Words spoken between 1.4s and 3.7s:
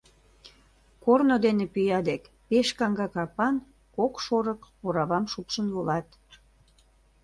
дене пӱя дек пеш каҥга капан,